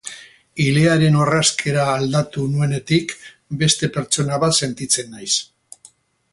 Ilearen 0.63 1.17
orrazkera 1.25 1.83
aldatu 1.97 2.47
nuenetik 2.55 3.15
beste 3.63 3.93
pertsona 3.99 4.43
bat 4.45 4.61
sentitzen 4.65 5.17
naiz. 5.17 5.31